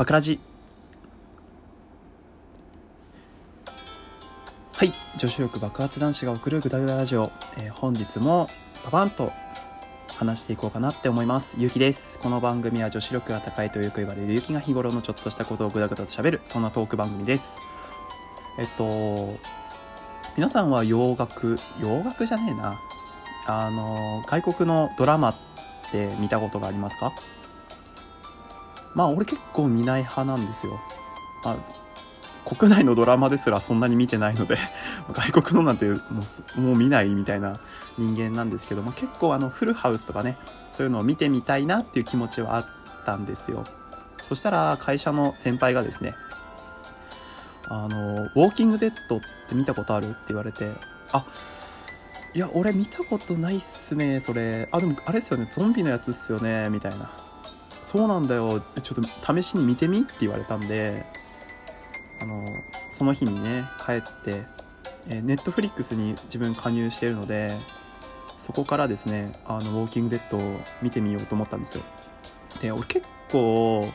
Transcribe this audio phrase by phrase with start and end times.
[0.00, 0.40] バクラジ。
[4.72, 8.48] はい女子力爆発男子が送るグダグダラジオ、えー本日も
[8.84, 9.30] ババンと
[10.16, 11.54] 話していこうかなって思います。
[11.58, 12.18] ゆうきです。
[12.18, 17.58] この番組は女子力が高いとよく言われるゆきが日頃のちょっとしたことをグダグダと喋るそんなトーク番組です。
[18.58, 19.36] えっと
[20.34, 22.80] 皆さんは洋楽洋楽じゃねえな。
[23.46, 25.34] あの外国のドラマっ
[25.92, 27.12] て見たことがありますか？
[28.94, 30.80] まあ俺結構見ない派なんですよ。
[31.44, 31.56] まあ
[32.44, 34.56] 国内のドラマですらそんなに見てないので
[35.12, 35.98] 外国のなんても
[36.56, 37.58] うもう見ないみたいな
[37.98, 40.36] 人間なんですけども結構あのフルハウスとかね
[40.72, 42.66] そういうのを見てみたいなっていう気持ちはあっ
[43.04, 43.64] たんですよ
[44.28, 46.14] そしたら会社の先輩がですね
[47.68, 50.72] あの「ウォーキングデッドって見たことある?」って言われて
[51.12, 51.24] あ
[52.34, 57.10] いや俺見たことないっすねそれあでもあれっすよねゾンビのやつっすよねみたいな
[57.90, 58.60] そうなんだよ。
[58.60, 61.04] ちょっと試しに見てみって言われたんで
[62.20, 62.46] あの
[62.92, 64.44] その日にね帰って
[65.08, 67.58] ネットフリックスに自分加入しているので
[68.38, 71.82] そこからですねあのウォーキングデッドを見てみようと思ったんですよ。
[72.62, 73.88] で俺結構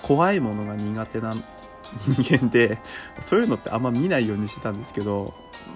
[0.00, 1.36] 怖いものが苦手な
[2.08, 2.78] 人間で
[3.20, 5.34] そういうのってあんま見ないようにしてたんですけど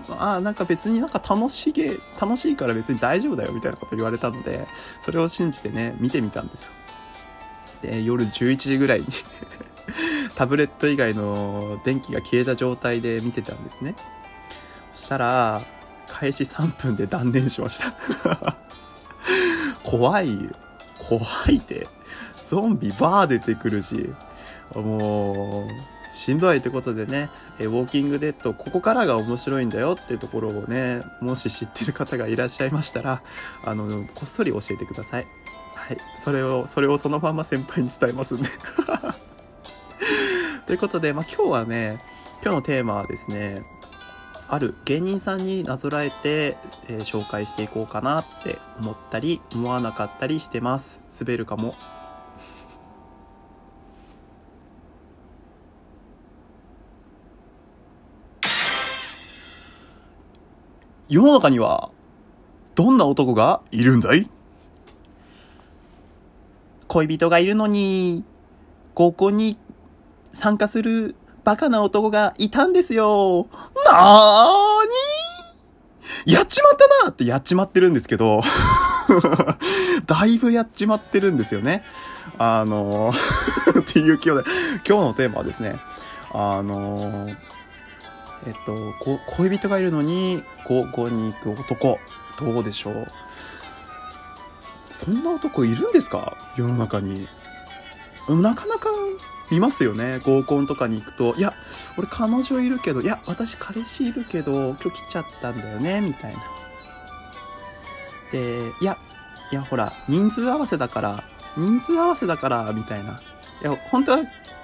[0.09, 4.67] あなんか別になんか楽しげ楽しいから別に大丈夫だよみたいなこと言われたので
[5.03, 6.73] それを信じてね見てみたんですよ。
[7.83, 9.07] で夜11時ぐらいに
[10.35, 13.95] タブレット以外の電気が消えた状態で見てたんですね。
[14.95, 15.63] そしたら
[16.09, 17.95] 開始3分で断念しました。
[19.85, 20.39] 怖い
[20.99, 21.89] 怖いで
[22.45, 24.13] ゾンビバー出てくるし。
[24.81, 33.23] もうしんどいってことでねえウォーキングデッドここからが面白いんだよっていうところをねもし知ってる方がいらっしゃいましたら
[33.65, 35.27] あのこっそり教えてください。
[35.83, 35.97] はい。
[36.23, 38.49] それをそれをそのまま先輩に伝えますんで。
[40.67, 42.01] ということで、まあ、今日はね
[42.41, 43.65] 今日のテーマはですね
[44.49, 46.57] ある芸人さんになぞらえて、
[46.89, 51.01] えー紹介していこうかなって思ったり思わなかったりしてます。
[51.21, 51.75] 滑るかも。
[61.09, 61.91] 世の中には
[62.77, 64.31] どんな男がいるんだい？
[66.93, 68.23] 恋人がいるのに
[68.95, 69.57] 合コンに
[70.35, 73.49] 参加するバカな男がいたんですよ。
[73.91, 78.43] なーにやっちまったなってやっちまってるんですけど、
[80.05, 81.83] だいぶやっちまってるんですよね。
[82.37, 84.51] あのー、 っていう今日で、
[84.87, 85.81] 今日のテーマはですね、
[86.31, 87.37] あのー、
[88.49, 91.99] えっと、こ恋人がいるのに合コンに行く男、
[92.39, 93.09] どうでしょう？
[95.05, 96.37] そんな男いるんですか？
[96.57, 97.27] 世の中に。
[98.29, 98.91] なかなか
[99.51, 100.21] 見ますよね。
[100.21, 101.53] 合コンとかに行くと、いや、
[101.99, 106.41] 俺彼女いるけど、いや、私彼氏いるけど、今日来ちゃったんだよね、みたいな。
[108.31, 108.97] で、いや、
[109.51, 111.25] いや、ほら、人数合わせだから、
[111.57, 113.21] 人数合わせだから、みたいな。
[113.61, 114.19] いや、本当は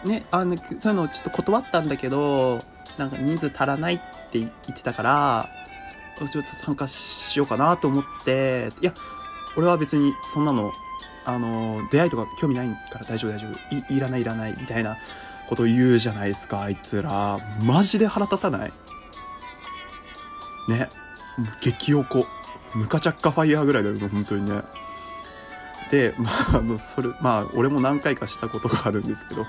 [0.04, 2.64] ね、あの、そういうのちょっと断ったんだけど、
[2.96, 3.98] なんか人数足らないっ
[4.30, 5.50] て言ってたから、
[6.30, 8.94] ちょっと参加しようかなと思って、いや、
[9.58, 10.72] 俺は別にそんなの、
[11.24, 13.92] あの、出会いとか興味ないから大丈夫大丈夫。
[13.92, 14.96] いらないいらないみたいな
[15.48, 17.40] こと言うじゃないですか、あいつら。
[17.60, 18.72] マジで腹立たない
[20.68, 20.88] ね。
[21.60, 22.26] 激おこ。
[22.76, 24.62] ムカチャッカファイヤーぐらいだよね、本当にね。
[25.90, 29.44] で、 まあ、あの、それ、まあ、俺も何回かしたことがあるんですけど、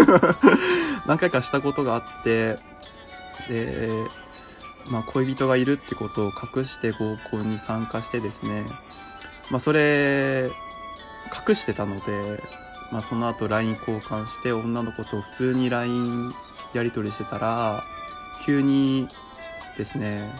[1.04, 2.58] 何回かしたことがあって、
[3.50, 3.90] で、
[4.90, 8.64] まあ、恋人がいるってことを隠して合コンに参加してですね、
[9.50, 10.50] まあ、それ、
[11.48, 12.42] 隠してたので、
[12.92, 16.32] まあ、その後 LINE 交換して女の子と普通に LINE
[16.74, 17.82] やり取りしてたら、
[18.44, 19.08] 急に
[19.78, 20.30] ですね、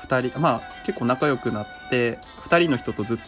[0.00, 3.18] 二人、まあ結構仲良くなって、二人の人とずっ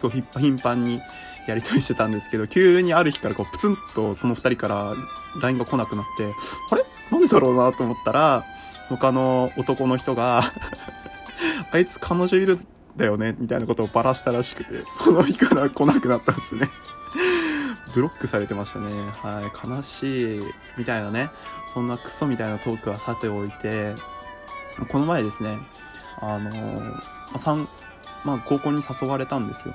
[0.00, 0.08] と
[0.38, 1.02] 頻繁に
[1.46, 4.94] やり取りしてたんですけど、急にある日からこうプツンとその二人から
[5.40, 6.32] LINE が来なくなって、
[6.70, 6.84] あれ？
[7.10, 8.44] なんでだろうなと思ったら、
[8.96, 10.42] 他の男の人が、
[11.72, 12.66] あいつ彼女いるん
[12.96, 16.70] だよねみたいなことをバラしたらしくて、その日から来なくなったんですね。
[17.94, 18.90] ブロックされてましたね。
[19.22, 19.68] はい。
[19.68, 20.42] 悲しい。
[20.78, 21.30] みたいなね。
[21.72, 23.94] そんなクソみたいなトークはさておいて、
[24.88, 25.58] この前ですね、
[26.20, 27.00] あのーま
[27.34, 27.68] あ、さん
[28.24, 29.74] まあ、合コンに誘われたんですよ。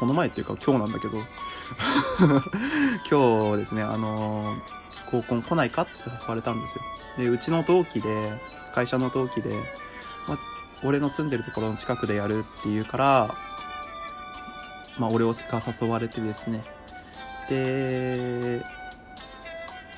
[0.00, 1.18] この前っていうか今日なんだけど、
[3.10, 4.78] 今日ですね、あのー
[5.10, 6.84] 合コン来ないかって誘われたんですよ。
[7.18, 8.08] で、うちの同期で、
[8.72, 9.50] 会社の同期で、
[10.28, 10.38] ま、
[10.84, 13.34] 俺の住んでるところの近くでやるっていうから、
[14.98, 15.32] まあ、俺が
[15.80, 16.62] 誘われてですね。
[17.48, 18.62] で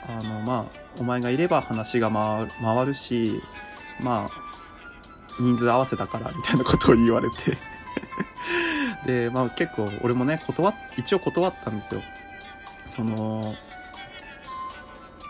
[0.06, 3.42] あのまあお前がいれば話が回る回るし
[4.00, 7.58] まあ人数合わせたからみたいなことを言われて
[9.06, 12.02] でまあ結構俺もね断っ一応断ったんですよ
[12.86, 13.54] その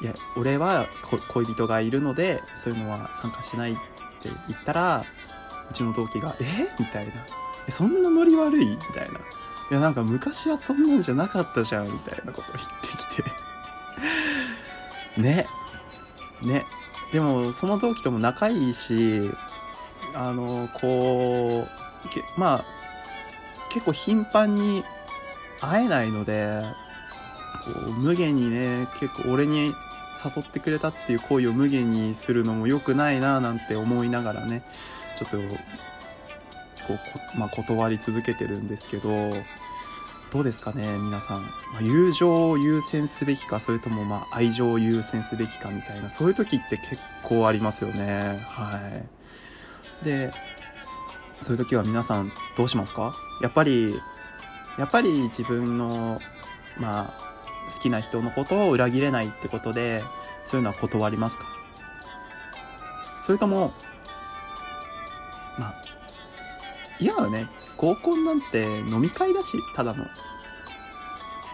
[0.00, 0.88] いや俺は
[1.28, 5.04] 恋人がいるのでそういうのは参加しないって言ったら
[5.70, 6.68] うちの同期が「え？
[6.78, 7.12] みたいな
[7.68, 9.18] 「そんなノリ悪い?」みたいな
[9.70, 13.24] 「いやなんか昔はそんなんじゃなかったじゃん」みたいなことを言ってきて。
[15.20, 15.46] ね。
[16.42, 16.64] ね。
[17.12, 19.30] でもその同期とも仲いいし
[20.14, 22.64] あのこうまあ
[23.68, 24.84] 結構頻繁に
[25.60, 26.62] 会えないので
[27.64, 29.74] こう無限にね結構俺に
[30.24, 34.62] 誘ってくれたっていう行為を無限にするのも良くないななんて思いながらね
[35.18, 35.38] ちょっと
[36.86, 36.94] こ
[37.34, 39.32] うまあ、断り続けてるんですけど
[40.32, 48.44] どうですかね皆さん、まあ、友情を優先すべきかそれともまあ愛情を優先すべきかみたいなそういう時って結構ありますよね。
[48.46, 48.78] は
[50.02, 50.04] い。
[50.04, 50.32] で
[51.40, 53.14] そういう時は皆さんどうしますか？
[53.42, 53.94] やっぱり
[54.78, 56.18] やっぱり自分の
[56.78, 57.29] まあ
[57.72, 60.02] 好きな人のことを裏切れないってことで
[60.46, 61.44] そういうのは断りますか？
[63.22, 63.72] それとも
[65.58, 65.74] まあ
[66.98, 67.46] いやね
[67.76, 70.04] 合コンなんて飲み会だしただの。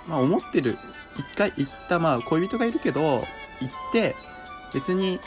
[0.08, 0.78] まあ思ってる
[1.16, 3.24] 一回行ったまあ恋人がいるけど
[3.60, 4.16] 行って
[4.74, 5.20] 別に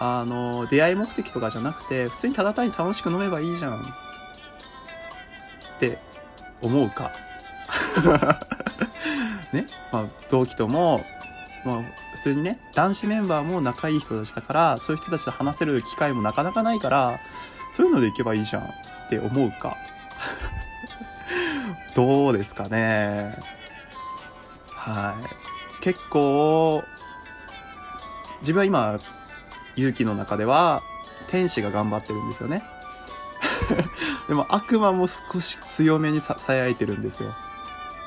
[0.00, 3.84] あの出会い目的とかじゃなくて普通にただ単に楽しく飲めばいいじゃんっ
[5.78, 5.98] て
[6.60, 7.12] 思うか。
[9.54, 11.04] ね、まあ、同期とも、
[11.64, 11.82] まあ、
[12.14, 17.20] 普通にね男子メンバーも仲いい人たちだからそういう人たちと話せる機会もなかなかないから
[17.72, 19.76] そういうので行けばいいじゃんって思うか。
[21.94, 23.38] どうですかね。
[24.68, 25.14] は
[25.80, 25.82] い。
[25.82, 26.84] 結構
[28.40, 28.98] 自分は今
[29.76, 30.82] 勇気の中では
[31.28, 32.64] 天使が頑張ってるんですよね。
[34.28, 37.34] でも悪魔も少し強めにささやいてるんですよ。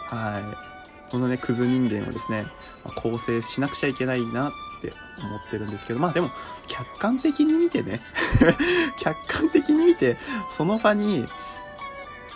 [0.09, 0.76] はい。
[1.09, 2.43] このね、クズ人間をですね、
[2.83, 4.51] まあ、構成しなくちゃいけないなっ
[4.81, 6.29] て思ってるんですけど、まあでも、
[6.67, 8.01] 客観的に見てね
[8.99, 10.17] 客観的に見て、
[10.55, 11.25] その場に、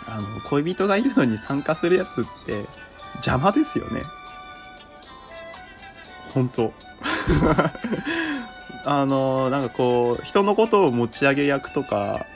[0.06, 2.64] あの、恋人がいるのに参加するやつって
[3.16, 4.02] 邪魔ですよね。
[6.34, 6.72] 本当
[8.84, 12.26] あの、なんかこう、人のことを持ち上げ役とか、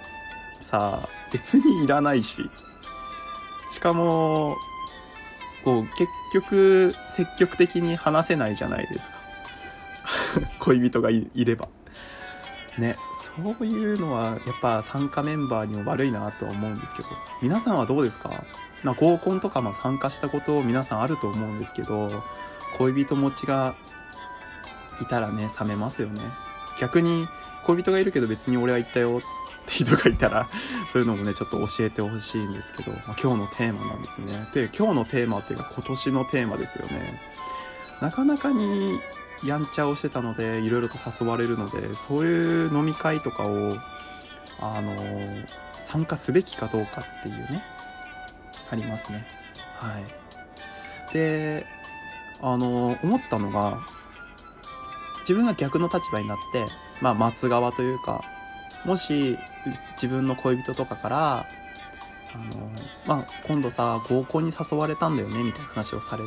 [0.60, 2.50] さ、別にいらないし、
[3.72, 4.56] しかも、
[5.66, 9.16] こう結局積極的に話せないじゃないですか。
[10.60, 11.66] 恋人がいれば。
[12.78, 12.94] ね
[13.34, 17.08] そういうのはやっぱ参加メンバーにも悪いなとは思うんですけど。
[17.42, 18.44] 皆さんはどうですか、
[18.84, 22.22] まあ、合コンとかも参加したこと皆さんあると思うんですけど
[22.78, 23.74] 恋人持ちが
[25.00, 26.20] いたらね冷めますよね。
[26.78, 27.28] 逆に
[27.64, 29.20] 恋人がいるけど別に俺は行ったよっ
[29.66, 30.48] て人がいたら
[30.92, 34.48] そういうのもねちょっと教えてほしいんですけど、まあ、今日のテーマなんですね。
[34.52, 37.20] で今日のテーマっていうか今年のテーマですよね。
[38.00, 39.00] なかなかに
[39.44, 43.76] やんちゃをしてたのでいろいろと誘われるのでそういう飲み会とかを
[44.60, 44.94] あの
[45.78, 47.62] 参加すべきかどうかっていうね
[48.70, 49.26] ありますね。
[49.78, 50.04] はい。
[51.12, 51.66] で
[52.40, 53.78] あの思ったのが
[55.26, 56.66] 自分が逆の立場になって
[57.00, 58.24] まあ松側というか
[58.84, 59.36] もし
[59.94, 61.46] 自分の恋人とかから
[62.32, 62.70] あの、
[63.06, 66.22] まあ、今度さ合コンに誘われたんだよねみたいな話をされ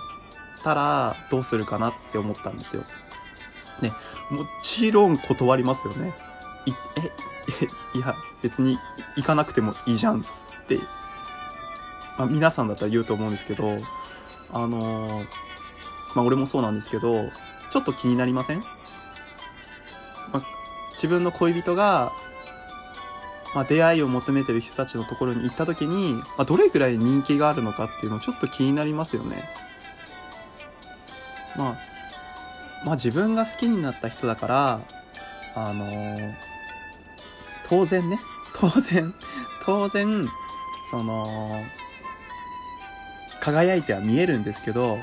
[0.63, 2.83] たらどうするかなって思ったんですよ。
[3.81, 3.93] ね、
[4.29, 6.13] もちろん断りますよね。
[6.65, 7.11] いえ
[7.93, 8.77] えいや別に
[9.15, 10.23] 行かなくてもいいじゃんっ
[10.67, 10.77] て、
[12.17, 13.77] まあ、皆さんだったら言うと思うんですけど
[14.51, 15.23] あの
[16.15, 17.29] まあ俺もそうなんですけど
[17.71, 18.63] ちょっと気になりません、
[20.99, 22.11] 自分の恋人が
[23.55, 29.49] まあ、出会いを求めてる人たちのところに行った時に、まあ、どれぐらい人気があるのかっていうのちょっと気になりますよね。
[31.55, 31.77] まあ、
[32.85, 34.81] まあ自分が好きになった人だから、
[35.55, 36.33] あのー、
[37.67, 38.19] 当然ね、
[38.55, 39.13] 当然、
[39.65, 40.29] 当然、
[40.91, 41.63] その、
[43.41, 44.99] 輝いては見えるんですけど、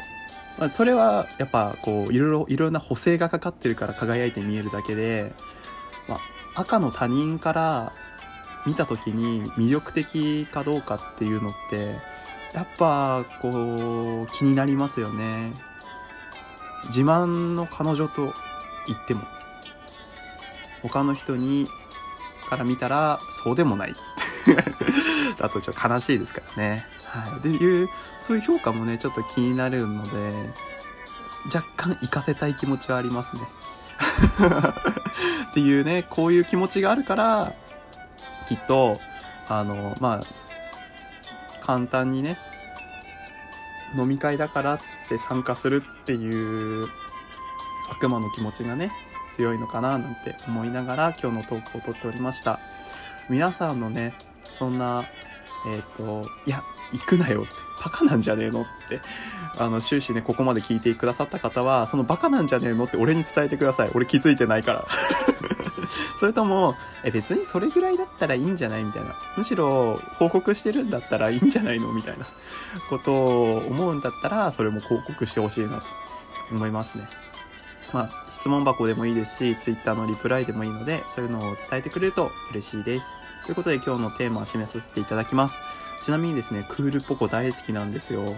[0.56, 5.32] まあ、それはやっぱこういろいろいろんな補正がかかってるから輝いて見えるだけで、
[6.08, 6.16] ま
[6.54, 7.92] あ、赤の他人から
[8.66, 11.96] 見た時に魅力的かどうかっていうのって
[12.52, 15.52] やっぱこう気になりますよね
[16.86, 18.32] 自慢の彼女と
[18.86, 19.22] 言っても
[20.82, 21.68] 他の人に
[22.48, 23.94] から見たらそうでもない
[25.38, 26.86] だとちょっと悲しいですからね。
[27.04, 27.40] はい。
[27.40, 27.88] でいう、
[28.20, 30.08] そういう評価もね、ちょっと気になるので、
[31.52, 33.42] 若干行かせたい気持ちはありますね。
[35.56, 37.54] っていうね、こういう気持ちがあるから、
[38.46, 39.00] きっと、
[39.48, 42.36] あの、まあ、簡単にね、
[43.96, 46.88] 飲み会だからっつって参加するっていう
[47.90, 48.92] 悪魔の気持ちがね、
[49.30, 52.60] 強いのかななんて思いながら今日のトークをとっておりました。
[53.30, 54.12] 皆さんのね、
[54.50, 55.06] そんな、
[55.66, 57.52] えっ、ー、と、いや、行くなよって、
[57.84, 59.00] バカなんじゃねえのって、
[59.58, 63.90] あの、終始ね、ここまで聞いてくださった方は、そのバカなんじゃねえのって俺に伝えてください。
[63.94, 64.86] 俺気づいてないから。
[66.18, 69.14] それとも、え、別にそれぐらいだったらいいんじゃないみたいな。
[69.36, 72.26] むしろ、報告してるんだったらいいんじゃないのみたいな
[72.88, 75.82] ことを思うんだったら、それも報告してほしいなと
[76.52, 77.08] 思いますね。
[77.92, 83.16] まあ、質問箱でもいいですし、Twitter のリプライでもいいので、そういうのを伝えてくれると嬉しいです。
[83.44, 85.56] ということで今日のテーマを締めさせていただきます。
[86.02, 88.34] ちなみにですね、クールポコ大好きなんですよ。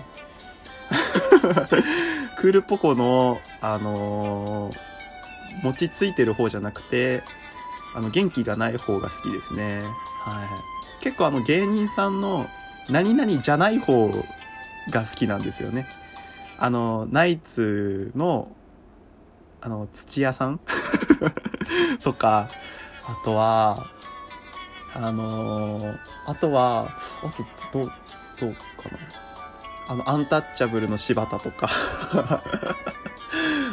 [2.36, 7.22] クールポコの、あのー、餅ついてる方じゃなくて、
[7.94, 9.80] あの、元気がない方が好きですね。
[10.20, 11.02] はい。
[11.02, 12.48] 結構あの芸人さんの
[12.88, 14.08] 何々じゃない方
[14.90, 15.88] が好きなんですよね。
[16.58, 18.48] あの、ナイツの
[19.60, 20.60] あの、土屋さん？
[22.02, 22.48] とか、
[23.06, 23.86] あとは、
[24.94, 27.92] あのー、あとは、あと、どう、
[28.40, 28.98] どうかな？
[29.88, 31.68] あの、アンタッチャブルの柴田とか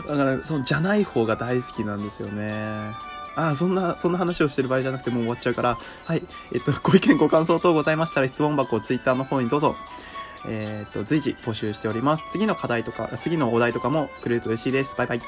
[0.08, 2.94] だから、その、じゃない方が大好きなんですよね。
[3.36, 6.24] ああ、そんな、そんな話をしてる場合じゃなくてもう終わっちゃうから、はい。
[6.54, 9.76] えっと、ご意見ご感想等ございましたら質問箱を Twitter の方にどうぞ。
[10.48, 12.24] えー、っと、随時募集しております。
[12.30, 14.96] 次の課題とか、次のお題とかもくれると嬉しいです。
[14.96, 15.22] バイバイ。